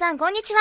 [0.00, 0.60] さんこんにちは。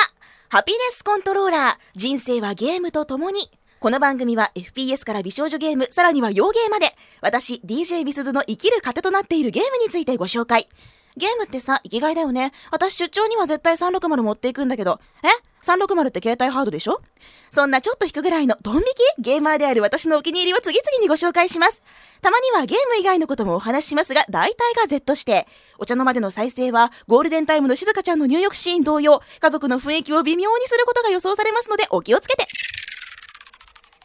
[0.50, 3.50] ハピネスコントローラー人生はゲームとともに。
[3.80, 6.94] この番組は FPS から美少女ゲームさらには洋ゲーまで。
[7.22, 10.68] 私 DJ ビスズの生きる糧となっているゲームについてご紹介。
[11.16, 12.52] ゲームってさ生きがいだよね。
[12.70, 15.00] 私出張には絶対360持っていくんだけど。
[15.24, 15.28] え
[15.66, 17.02] ？360って携帯ハードでしょ？
[17.50, 19.22] そんなちょっと引くぐらいのドン引き？
[19.22, 21.82] ゲーマーである私のお気に入りを次々にご紹介します。
[22.22, 25.48] たまにはゲーム以外のこともお話ししますが大体が Z して。
[25.78, 32.46] お茶の間での再生はゴールデンタイムの静香ちゃんの入浴シーン同様家族の雰囲気を微妙にすることが予想されますのでお気をつけて。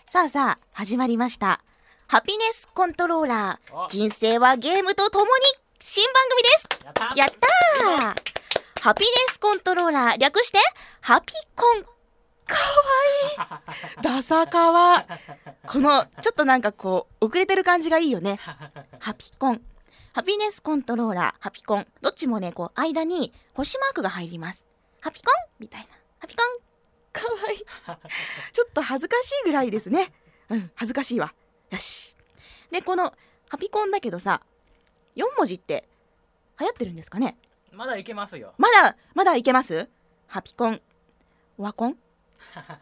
[0.09, 1.61] さあさあ始まりました。
[2.07, 3.89] ハピネスコントローラー。
[3.89, 5.31] 人生はゲームとともに。
[5.81, 6.85] 新番組です。
[6.85, 7.03] やった。
[7.17, 7.33] やっ
[8.01, 8.81] たー。
[8.81, 10.19] ハピネスコントローラー。
[10.19, 10.59] 略して
[11.01, 11.94] ハピコン
[12.47, 12.61] かわ
[13.67, 14.03] いい。
[14.03, 15.07] ダサかわ。
[15.67, 18.39] このちょっとなんかこう遅れてる感じがいいよね。
[18.99, 19.61] ハピコン。
[20.13, 21.43] ハピネスコントローラー。
[21.43, 21.87] ハピコン。
[22.03, 24.69] どっちもねこう間に星マークが入ります。
[25.01, 25.87] ハピコンみたいな。
[26.19, 26.47] ハピコン。
[27.13, 27.59] かわいい。
[28.53, 30.13] ちょっと恥ずかしいぐらいですね。
[30.51, 31.35] うん恥ずかしいわ。
[31.71, 32.15] よし。
[32.71, 33.15] でこの
[33.49, 34.43] ハピコンだけどさ
[35.17, 35.89] 4文字って
[36.61, 37.37] 流行ってるんですかね？
[37.73, 38.55] まだいけますよ。
[38.59, 39.89] まだまだいけます？
[40.27, 40.81] ハピコン。
[41.59, 41.97] オワコン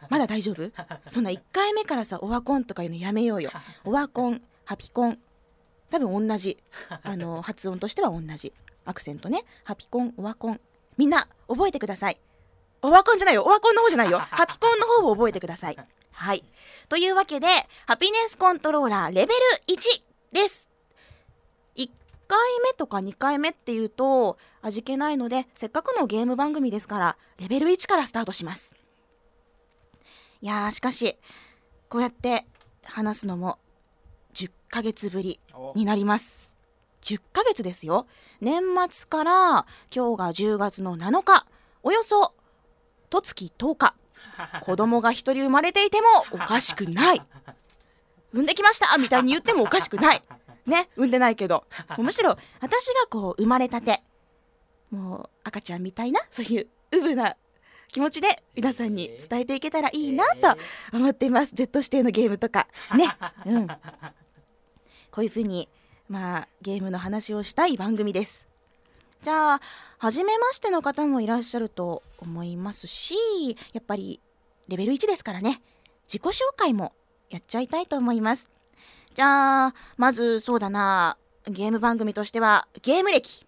[0.09, 0.71] まだ大丈夫？
[1.09, 3.51] そんな1回目からさオワコンとかいうのやめようよ。
[3.85, 5.19] オワコンハピコン。
[5.89, 6.57] 多分同じ。
[7.03, 8.53] あの 発音としては同じ。
[8.85, 9.45] アクセントね。
[9.63, 10.59] ハピコンオワコン。
[10.97, 12.19] みんな覚えてください。
[12.81, 13.43] オワコンじゃないよ。
[13.43, 14.19] オワコンの方じゃないよ。
[14.31, 15.77] ハピコンの方を覚えてください。
[16.11, 16.43] はい。
[16.89, 17.47] というわけで
[17.87, 20.69] ハピネスコントローラーレベル1です。
[21.75, 21.89] 1
[22.27, 28.73] 回目とか2回目っていうと味気ないのでせっかくのゲーム番組ですからレベル1からスタートします
[30.43, 31.15] いやーしかし
[31.87, 32.45] こうやって
[32.83, 33.59] 話すのも
[34.33, 35.71] 10ヶ月ぶりお。
[35.73, 36.57] になります。
[37.03, 38.07] 10ヶ月ですよ。
[38.41, 41.47] 年末から今日が10月の7日
[41.81, 42.33] およそ
[43.09, 43.95] と月10日
[44.63, 47.21] 子供が一人生まれていてもおかしくない。
[48.33, 50.21] 産んできましたみたいに言ってもおかしくない。
[50.65, 51.63] ね産んでないけど。
[51.97, 54.03] むしろ私がこう生まれたて
[54.91, 57.37] もう赤ちゃんみたいなそういううぶな
[57.93, 60.57] 気持ちで皆さんに伝えていけたらいいなと
[60.97, 61.53] 思っています。
[61.53, 62.67] Z 指定のゲームとか。
[62.97, 63.15] ね。
[63.45, 63.67] うん。
[65.11, 65.69] こういうふうに
[66.09, 68.47] まあゲームの話をしたい番組です。
[69.21, 69.61] じゃあ
[69.99, 73.15] 初めましての方もいらっしゃると思いますし
[73.73, 74.19] やっぱり
[74.67, 75.61] レベル1ですからね。
[76.07, 76.93] 自己紹介も
[77.29, 78.49] やっちゃいたいと思います。
[79.13, 81.15] じゃあまずそうだな。
[81.45, 83.45] ゲーム番組としてはゲーム歴。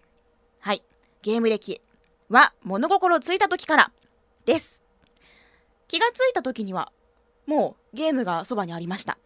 [0.60, 0.84] はい。
[1.22, 1.80] ゲーム歴
[2.28, 3.92] は物心ついた時から
[4.46, 4.82] です。
[5.88, 6.92] 気がついた時には
[7.46, 9.18] もうゲームがそばにありました。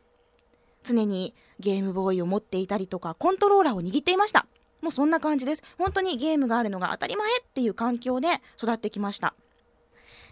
[0.83, 4.47] 常にゲームボーイを持っていたりとかコントローラーを握っていました。
[4.81, 5.63] もうそんな感じです。
[5.77, 9.35] 本当にゲームがあるのが当たり前っていう環境で育ってきました。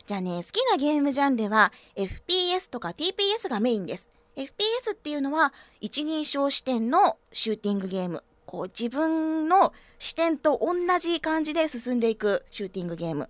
[0.06, 4.10] じゃあね好きなゲームジャンルは FPS とか TPS がメインです。
[4.36, 8.24] FPS っていうのは一人称視点のシューティングゲーム。
[8.46, 13.28] こう自分の視点と同じ感じで進んでいくシューティングゲーム。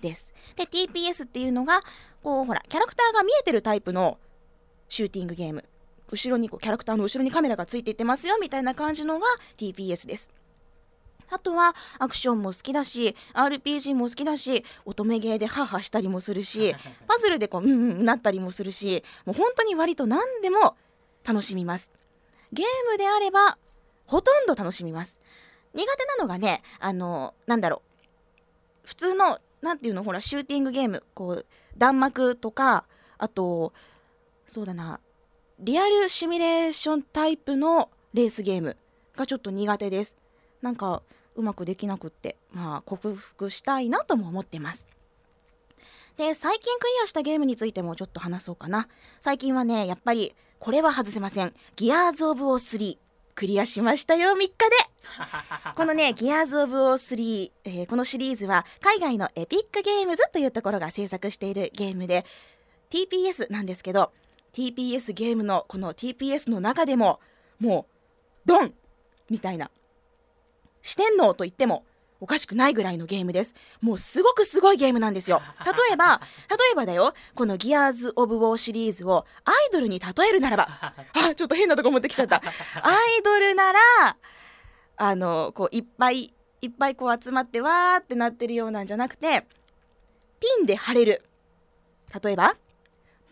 [0.00, 0.32] です。
[0.56, 1.82] で TPS っていうのが
[2.22, 4.18] こうほらキャラクターが見えてるタイプの
[4.88, 5.64] シューティングゲーム。
[6.10, 10.30] 後ろにこうキャラクターの後ろにカメラがついていってますよみたいな感じのが TPS です。
[11.32, 16.74] あとはアクションも好きだし RPG も好きだし乙女ゲーでハーハーしたりもするし
[17.06, 20.76] パズルでこううんうんなったりもするしもう本当に割と何でも
[21.24, 21.92] 楽しみます。
[22.52, 23.58] ゲームであれば
[24.06, 25.20] ほとんど楽しみます。
[25.72, 27.82] 苦手なのがねあのなんだろ
[28.84, 28.88] う。
[28.88, 30.02] 普通のなんていうの？
[30.02, 31.02] ほらシューティングゲーム。
[31.14, 32.84] こう弾幕とか
[33.18, 33.72] あと
[34.48, 35.00] そうだな。
[35.58, 38.76] リアルシミュレーションタイプのレースゲーム
[39.14, 40.14] がちょっと苦手です。
[40.62, 41.02] なんか
[41.36, 42.36] うまくできなくって。
[42.52, 44.88] まあ克服したいなとも思ってます。
[46.16, 48.88] で最近クリアしたゲームについてもちょっと話そうかな。
[49.20, 51.54] 最近はねやっぱりこれは外せません。
[51.76, 52.98] ギアーズ・オブ・オー3
[53.34, 54.54] クリアしましたよ3日で。
[55.76, 62.24] このね、ギアーズ・オブ・ウォー3、えーこのシリーズは海外のエピックゲームズというところが制作しているゲームで
[62.90, 64.12] TPS なんですけど
[64.52, 67.20] TPS ゲームのこの TPS の中でも
[67.58, 67.92] もう
[68.46, 68.74] ドン
[69.30, 69.70] みたいな
[70.82, 71.84] 四天王と言っても
[72.20, 73.54] おかしくないぐらいのゲームです。
[73.80, 75.40] もうすごくすごいゲームなんですよ。
[75.64, 76.20] 例えば
[76.50, 77.14] 例えばだよ。
[77.34, 80.68] このギアーズ・オブ・ウォーシリーズをアイドルに例えるならば。
[81.14, 82.36] あちょっと変なとこ持ってきちゃった。
[82.82, 83.80] アイドルなら
[84.96, 89.46] あのこういっぱいいっぱいこう集まってわーってなってるようなんじゃなくて
[90.38, 91.22] ピンで貼れる。
[92.22, 92.54] 例えば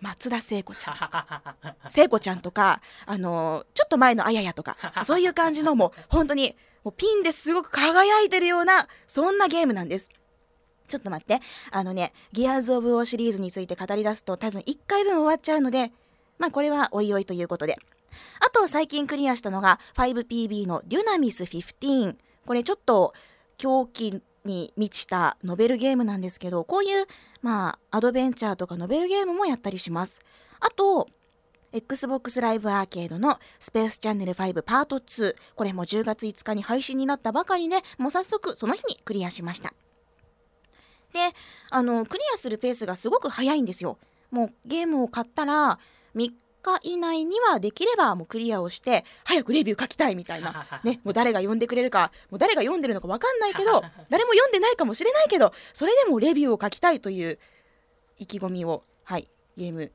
[0.01, 0.95] 松田聖子ちゃん。
[0.95, 1.57] とか
[1.91, 6.57] 聖子ちゃんとかあのちょっと前のあややとかそういう感じのもう本当に
[6.93, 10.11] ピンですごく輝いてるようなそんなゲームなんです
[10.89, 11.41] ちょっと待って。
[11.71, 15.93] あのね、ギアーズ・オブ・オーシリーズについて語り出すと多分1回分終わっちゃうので、
[16.39, 17.77] まあこれはおいおいということで。
[18.41, 22.17] あと最近クリアしたのが 5PB のデュナミス15。
[22.47, 23.13] これちょっと
[23.59, 27.07] 狂気に満ちたノベルゲームなんですけど、こういう、
[27.43, 30.21] まあ、アドベンチャーとかノベルゲームもやったりします。
[30.61, 31.07] あと、
[31.73, 35.35] Xbox Live Arcade のスペースチャンネル5パート2。
[35.55, 39.75] これも10月5日に配信になったばかりで、もう早速その日にクリアしました。
[41.13, 41.21] で、
[41.71, 43.99] あの、クリアするペースがすごく早いんですよ。
[44.31, 45.79] もうゲームを買ったら、
[46.15, 46.33] 3
[46.63, 50.67] 日以内にはできればもうクリアをして、早くレビュー書きたいみたいな。
[50.85, 57.39] ね、もう誰が読んでくれるか、もう誰が読んでるのかわかんないけど、誰も読んでないかもしれないけど、それでもレビューを書きたいという
[58.19, 59.93] 意気込みを、はい、ゲーム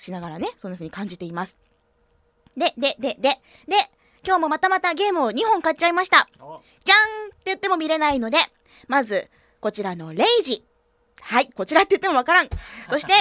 [0.00, 1.58] しながらね、そんな風に感じています。
[2.56, 3.40] で、で、で、で、で、
[4.26, 6.28] 今日もまたまたゲームを2本買っちゃいました。
[6.36, 8.38] じゃんって言っても見れないので、
[8.88, 9.30] まず、
[9.60, 10.64] こちらのレイジ。
[11.20, 12.48] はい、こちらって言ってもわからん。
[12.90, 13.12] そして、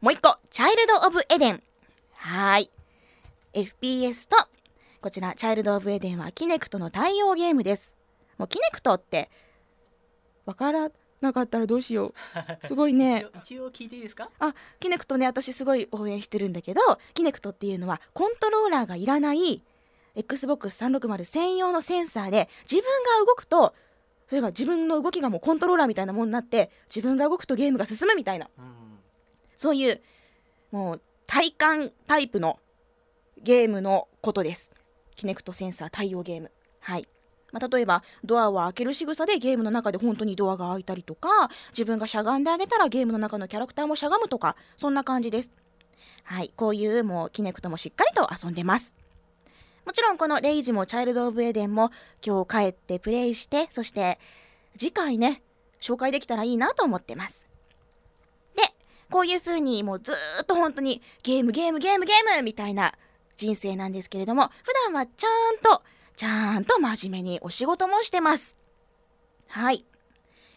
[0.00, 1.62] もう一個、チャイルド・オブ・エデン。
[2.14, 2.70] はい。
[3.52, 4.36] FPS と、
[5.00, 7.92] こちら、チャイルド・オブ・エデンはキネクトの対応ゲームです。
[8.38, 9.30] もうキネクトって、
[10.46, 12.14] わからなかったらどうしよ
[12.62, 12.66] う。
[12.66, 13.26] すごいね。
[13.42, 14.30] 一応聞いていいですか？
[14.38, 16.80] あ、キネクトね、私すごい応援してるんだけど、
[17.14, 19.62] キネクトっていうのはコントローラーがいらない
[20.16, 22.84] Xbox 360専用のセンサーで自分
[23.20, 23.74] が動くと、
[24.28, 28.74] それが自分の動きがもうコントローラーみたいなもんになって、自分が動くとゲームが進むみたいな、うん
[29.56, 30.00] そういう、
[30.70, 32.58] もう体感タイプの
[33.42, 34.72] ゲームのことです。
[35.16, 36.50] キネクトセンサー対応ゲーム。
[36.80, 37.06] はい。
[37.52, 45.50] まあ、例えばドアを開ける仕草でゲームの中で本当にドアが開いたりとか自分がしゃがんであげたらゲームの中のキャラクターもしゃがむとかそんな感じです。
[46.24, 48.94] はいこういうもうキネクトもしっかりと遊んでます。
[49.84, 51.90] もちろんこのレイジもチャイルド・オブ・エデンも
[52.24, 54.18] 今日帰ってプレイしてそして
[54.78, 55.42] 次回ね
[55.80, 57.48] 紹介できたらいいなと思ってます。
[58.54, 58.62] で
[59.10, 62.92] こういう風にもうずーっと本当にゲームゲームゲームゲームみたいな
[63.36, 65.82] 人生なんですけれども普段はちゃんと
[66.20, 68.58] ちゃんと真面目にお仕事もしてます。
[69.48, 69.86] はい。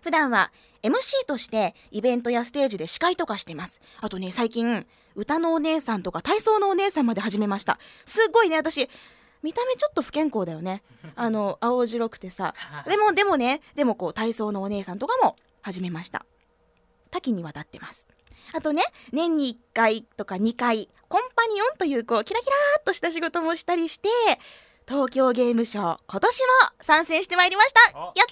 [0.01, 0.51] 普段は
[0.81, 3.80] MC としてイベントやステージで司会とかしてます。
[4.01, 7.80] あとね、最近、歌のお姉さんとか体操のお姉さんまで始めました。
[8.04, 8.89] すっごいね、私、
[9.42, 10.83] 見た目ちょっと不健康だよね。
[11.15, 12.54] あの、青白くてさ。
[12.86, 16.25] でも、でもね、でもこう、体操のお姉さんとかも始めました。
[17.09, 18.09] 多岐にわたってます。
[18.51, 18.83] あとね、
[19.13, 24.09] 年に1回とか2回、コンパニオンというこう、キラキラーっとした仕事もしたりして、
[24.88, 26.47] 東京ゲームショウ今年も
[26.81, 27.97] 参戦してまいりました。
[27.97, 28.24] おやった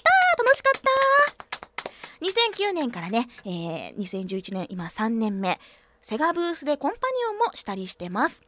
[0.42, 5.58] ー楽しかった2009年からね、えー、2011年今3年目
[6.02, 8.42] セガブースでコンパニオンもしたりしてます。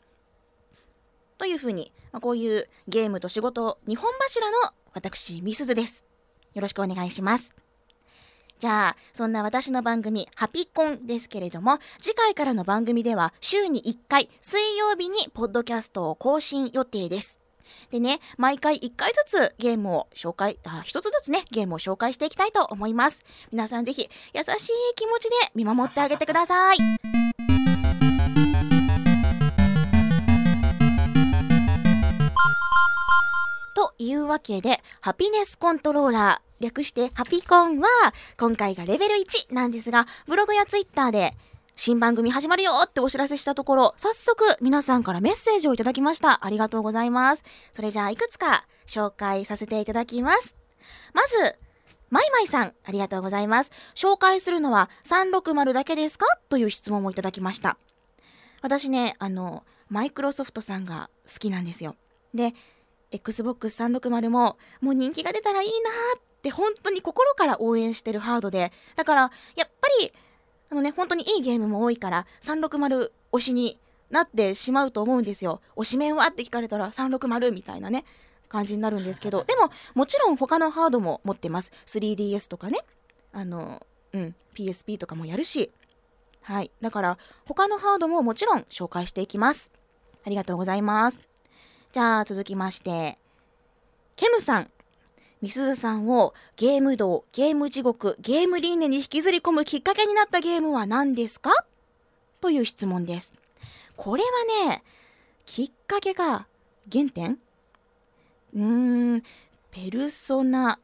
[1.38, 4.56] というふうに、まあ、こういうゲームと仕事2本柱の
[4.92, 6.04] 私みすずです。
[6.52, 7.54] よろしくお願いします。
[8.60, 17.40] じゃあ、そんな私の番組、ハピコンですけれども、次回からの番組では週に1回、水曜日にポッドキャストを更新予定です。
[17.90, 23.22] でね、毎回1回ずつゲームを紹介、あ、1つずつね、ゲームを紹介していきたいと思います。
[23.52, 26.76] 皆さんぜひ、優しい気持ちで見守ってあげてください。
[33.76, 37.88] というわけで、ハピネスコントローラー、略してハピコンは、
[38.38, 41.34] 今回がレベル1なんですが、ブログやツイッターで、
[41.76, 46.44] 新番組始まるよってお知らせしたところ、早速皆さんからメッセージをいただきました。
[46.44, 47.42] ありがとうございます。
[47.72, 50.56] それじゃあ、いくつか紹介させていただきます。
[51.12, 51.34] まず、
[52.10, 53.72] マイマイさん、ありがとうございます。
[53.96, 56.26] 紹介するのは360だけですか？
[56.48, 57.76] という質問もいただきました。
[58.62, 61.96] 私ね、あの、マイクロソフトさんが好きなんですよ。
[62.32, 62.54] で、
[63.10, 70.12] Xbox 360ももう人気が出たらいいなーって本当に心から応援してるハードで、だからやっぱり
[70.74, 73.78] あのね、本当にいいゲームも多いから360推しに
[74.10, 75.60] なってしまうと思うんですよ。
[75.76, 78.04] 推しメンはって聞かれたら360みたいなね、
[78.48, 81.70] 感じになるんですけど、でももちろん他のハードも持ってます。
[81.86, 82.80] 3DS とかね、
[83.32, 85.70] あの、うん、PSP とかもやるし、
[86.42, 86.72] はい。
[86.80, 89.70] だから他のハードももちろん紹介していきます。
[90.26, 91.20] ありがとうございます。
[91.92, 93.16] じゃあ続きまして、
[94.16, 94.70] ケムさん。
[95.44, 101.50] みすずさんをゲーム道、ゲーム地獄、ゲーム輪廻に引きずり込むきっかけになったゲームは何ですか？
[102.40, 103.34] という質問です。
[103.94, 104.82] これはね、
[105.44, 106.46] きっかけが
[106.90, 107.38] 原点？
[108.54, 109.22] うーん、
[109.70, 110.78] ペルソナ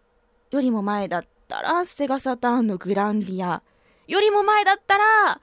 [0.51, 3.63] よりも前だったらセガサターンのグランディア
[4.09, 5.41] よりも前だったら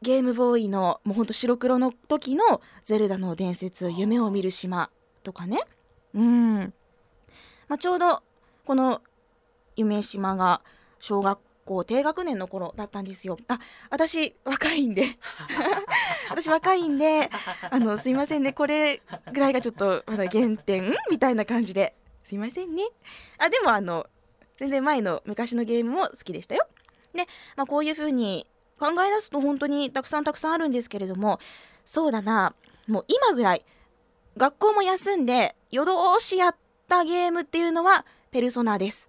[0.00, 4.90] ゲームボーイのもうほんと白黒の時のゼルダの伝説夢を見る島
[5.24, 5.58] とかね。
[6.14, 6.72] うん、
[7.66, 8.22] まあ、ちょうど
[8.64, 9.02] この
[9.76, 10.62] 夢島が
[10.98, 13.38] 小学校低学年の頃だったんですよ。
[13.48, 13.58] あ
[13.90, 15.18] 私若いんで。
[16.30, 17.30] 私若いんで
[17.70, 18.52] あのすいませんね。
[18.52, 19.02] これ
[19.32, 21.94] ぐらいがちょっとまだ原点みたいな感じで。
[22.24, 22.84] すいませんね。
[23.38, 24.06] あでもあの
[24.58, 26.66] 全然前の昔のゲームも好きでしたよ。
[27.12, 28.46] で、まあ、こういう風に
[28.78, 31.38] 考え出すと本当にたくさんたくさんあるんですけれども
[31.84, 32.54] そうだな。
[32.88, 33.64] もう今ぐらい
[34.36, 36.56] 学校も休んで夜通しやっ
[36.88, 38.04] たゲームっていうのは
[38.34, 39.08] ペルソナです。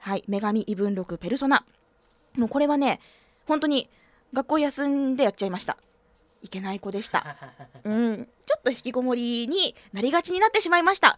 [0.00, 0.24] はい。
[0.26, 1.64] 女神異聞録ペルソナ。
[2.36, 2.98] もうこれはね
[3.46, 3.88] 本当に
[4.32, 5.76] 学校休んでやっちゃいました。
[6.42, 7.36] いけない子でした。
[7.84, 8.28] うん。
[8.44, 11.16] ちょっと引きこもりになりがちになってしまいました。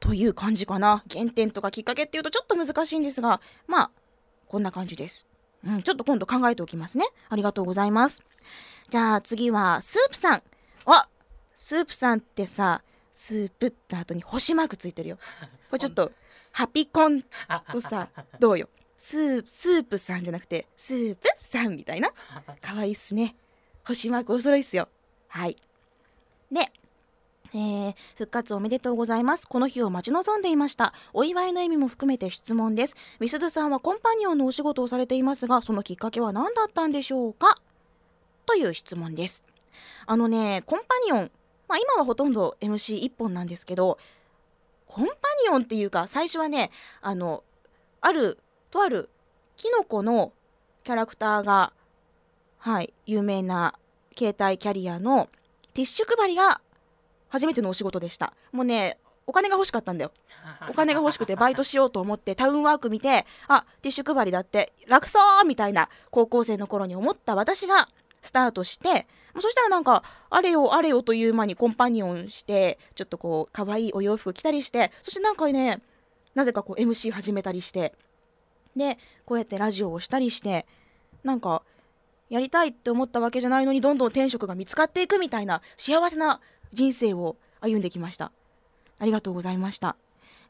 [0.00, 1.02] という感じかな。
[1.10, 3.40] 原点とかきっかけっていうとちょっと難しいんですが。
[3.66, 3.90] まあ
[4.46, 5.26] こんな感じです。
[5.64, 7.06] うん、ちょっと今度考えておきますね。
[7.30, 8.22] ありがとうございます。
[8.90, 10.42] じゃあ次は、スープさん。
[10.84, 11.08] あ
[11.54, 12.82] スープさんってさ、
[13.14, 15.16] スープって後に星マークついてるよ。
[15.70, 16.12] これちょっと、
[16.56, 17.22] ハピコン
[17.70, 18.08] とさ、
[18.40, 18.70] どうよ？
[18.96, 22.10] スープ、スープさんじゃなくて、スープさんみたいな？
[22.62, 23.36] かわいいっすね。
[23.84, 24.88] 星マークお揃いっすよ。
[25.28, 25.58] はい。
[26.50, 26.60] で、
[27.52, 29.46] えー、復活おめでとうございます。
[29.46, 30.94] この日を待ち望んでいました。
[31.12, 32.96] お祝いの意味も含めて質問です。
[33.20, 37.54] みすずさんはコンパニオンのお仕事をされていますが、そのきっかけは何だったんでしょうか？
[38.46, 39.44] という質問です。
[40.06, 41.30] あのね、コンパニオン、
[41.68, 43.98] まあ今はほとんど MC1 本なんですけど、
[44.86, 45.12] コンパ
[45.44, 46.70] ニオンっていうか、最初はね、
[47.02, 47.42] あの、
[48.00, 48.38] ある、
[48.70, 49.10] とある、
[49.56, 50.32] キノコの
[50.84, 51.72] キャラクターが、
[52.58, 53.74] はい、有名な
[54.16, 55.28] 携帯キャリアの
[55.74, 56.60] ティッシュ配りが
[57.28, 58.32] 初めてのお仕事でした。
[58.52, 60.12] もうねお金が欲しかったんだよ。
[60.70, 67.88] お金が欲しくてバイトしようと思ってタウンワーク見てあティッシュ配りだって楽そうみたいな高校生の頃に思った私が
[68.22, 69.06] スタートして
[69.40, 75.80] そしたらなんかあれよあれよという間にコンパニオンしてちょっとこう可愛いお洋服着たりしてそしてなんかね
[76.34, 77.94] なぜかこう MC 始めたりして
[78.76, 80.66] でこうやってラジオをしたりして
[81.24, 81.62] なんか
[82.28, 86.40] やりたいって思ったわけじゃないのにどんどん転職が見つかっていくみたいな幸せな
[86.72, 88.32] 人生を歩んできました。
[88.98, 89.96] ありがとうございました。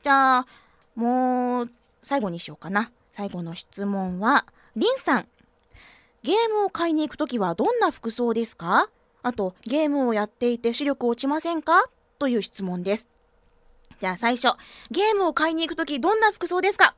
[0.03, 0.47] じゃあ
[0.95, 1.71] もう
[2.03, 2.91] 最後にしようかな。
[3.13, 5.29] 最後の質問はりんさん。
[6.27, 8.91] ゲームを買いに行くときはどんな服装ですか？
[9.23, 11.85] あとゲームをやっていて視力落ちませんか？
[12.19, 13.09] という質問です。
[14.01, 14.57] じゃあ最初
[14.91, 16.97] ゲームを買いに行くときどんな服装ですか？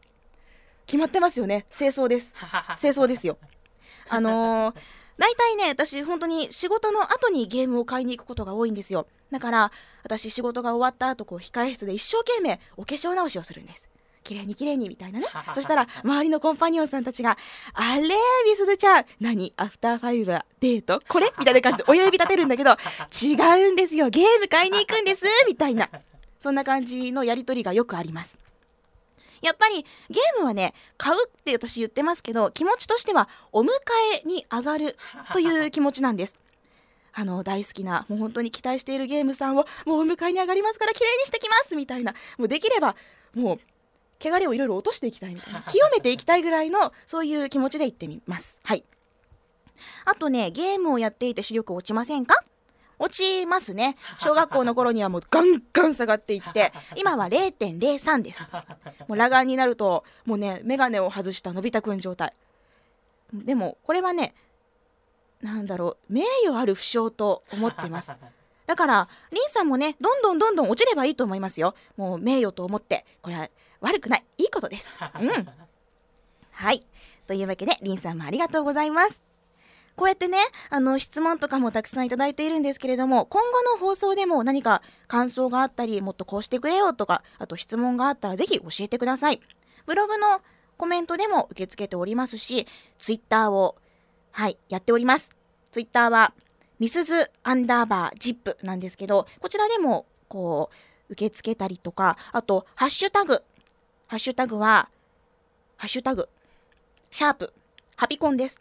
[0.86, 1.66] 決まってますよね。
[1.68, 2.32] 清掃です。
[2.80, 3.36] 清掃ですよ。
[4.08, 4.74] あのー
[5.18, 9.08] 大体ね、私本当に仕事の後にゲームを買いに行くことが多いんですよ。
[9.32, 9.72] だから、
[10.04, 13.88] 私仕事が終わった後、こう、控え室で一生懸命お化粧直しをするんです。
[14.22, 15.26] 綺麗に綺麗にみたいなね。
[15.52, 17.36] そしたら、周りのコンパニオンさんたちが、
[17.74, 19.52] あれみすずちゃん、何？
[19.56, 21.00] アフターファイブはデート？
[21.08, 21.32] これ？
[21.38, 22.72] みたいな感じで親指立てるんだけど、
[23.22, 23.34] 違
[23.68, 24.10] うんですよ。
[24.10, 25.88] ゲーム買いに行くんですみたいな。
[26.38, 28.38] そんな感じのやりとりがよくあります。
[29.40, 33.68] やっぱりゲームはね買うって私言ってますけど気持ちとしてはお迎
[34.24, 34.96] えに上がる
[35.32, 36.36] という気持ちなんです。
[37.12, 42.94] あの大好きなもう本当に期待しているゲームさんをもうお迎えに上がりますから綺麗にしてきますみたいなもうできれば
[43.34, 43.60] もう
[44.20, 48.60] 汚れをいろいろ落としていきたいみたいな清めていきたいぐらいのそういう気持ちでいってみます。
[48.64, 48.84] はい。
[50.04, 52.34] あとねゲームをやっていて視力落ちませんか？
[52.98, 53.96] 落ちますね。
[54.18, 58.42] 小学校の頃にはもうガンガン下がっていって 今は0.03です。
[58.42, 62.32] もう裸眼になるともうね眼鏡を外したのび太くん状態。
[63.32, 64.34] でもこれはね
[65.42, 68.12] なんだろう名誉ある負傷と思ってます。
[68.66, 71.76] だからリンさんもねどんどんどんどん落ちればいいと思いますよ。
[71.96, 73.48] もう名誉と思ってこれは
[73.80, 74.88] 悪くないいいことです
[75.20, 75.48] うん
[76.52, 76.84] はい
[77.26, 79.22] というわけでリンさんもありがとうございます
[79.98, 80.38] こうやってね、
[80.70, 89.40] あの、質問とかもたくさんいただいているんですけれども、今後の放送でも何か感想があったり、もっとこうしてくれよとか、あと質問があったらぜひ教えてください。
[89.86, 90.40] ブログの
[90.76, 92.68] コメントでも受け付けておりますし、
[93.00, 93.74] ツイッターを、
[94.30, 95.34] はい、やっております。
[95.72, 96.32] ツイッターは、
[96.78, 100.70] ミスズアンダーバージップなんですけど、こちらでも、こ
[101.10, 103.42] う、受け付けたりとか、あと、ハッシュタグ。
[104.08, 104.88] ハッシュタグは、
[105.76, 106.30] ハッシュタグ、
[107.10, 107.52] シャープ、
[107.94, 108.58] ハピコンです。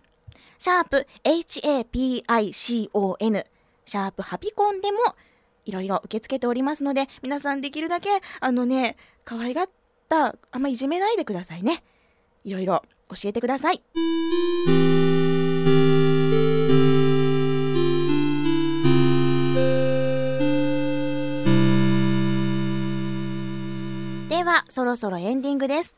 [0.57, 2.23] シャープ HAPICON
[3.85, 4.99] シャープハピコンでも
[5.65, 8.09] いろいろ受け付けておりますので皆さんできるだけ
[8.41, 9.69] あのね可愛がっ
[10.09, 11.83] たあんまいじめないでくださいね。
[12.43, 13.81] いろいろ教えてください。
[24.77, 25.97] そろそろエンディングです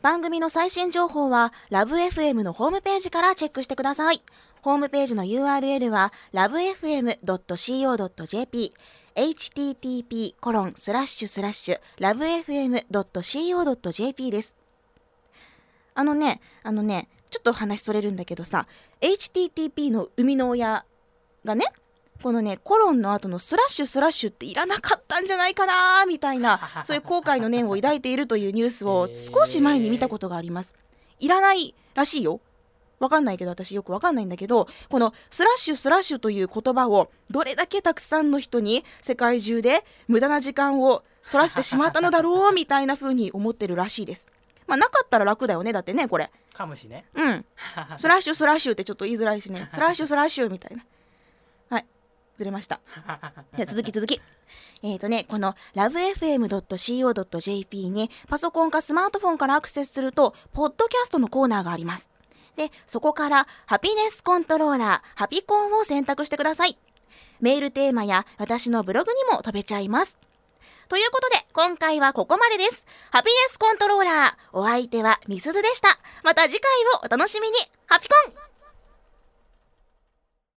[0.00, 4.22] 番組の最新情報はラブ f m のホームページからチェックしてください。
[4.62, 7.22] ホームページの URL は lovefm.co.jp
[9.14, 11.80] http コロンスラッシュスラッシュ
[12.86, 14.56] lovefm.co.jp です。
[15.94, 18.66] あのね、あのね、ちょっと話それるんだけどさ
[19.02, 20.86] HTTP の生みの親
[21.44, 21.66] がね
[22.24, 30.72] このねコロンの後のスラッシュスラッシュっていらなかったんじゃないかなみたいな そういう後悔の念を抱いているというニュースを少し前に見たことがあります。
[31.20, 32.40] いらないらしいよ。
[32.98, 44.26] わかんないけど私よくわかんないんだけどこのスラッシュスラッシュという言葉をどれだけたくさんの人に世界中で無駄な時間を取らせてしまったのだろうみたいな風に思ってるらしいです。
[44.66, 46.30] まあなかったら楽だよねだってねこれ。
[46.54, 47.44] かむしねうん。
[47.98, 49.68] スラッシュスラッシュってちょっと言いづらいしね。
[49.74, 50.78] スラッシュスラッシュみたいな。
[50.78, 50.93] はい
[52.36, 52.80] ずれました
[53.56, 54.20] じゃあ続き続き
[54.82, 62.10] えーとね、この lovefm.co.jp にパソコンかスマートフォンからアクセスすると、ポッドキャストのコーナーがあります。
[62.56, 66.76] で、そこからハピネスコントローラー、ハピコンを選択してください。
[67.40, 70.18] メールテーマや私のブログにも飛べちゃいます。
[70.88, 72.86] ということで、今回はここまでです。
[73.10, 75.88] ハピネスコントローラー、お相手はみすずでした。
[76.22, 77.56] また次回をお楽しみに。
[77.86, 78.53] ハピコン